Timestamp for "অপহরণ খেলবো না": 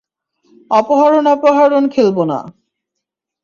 1.27-2.39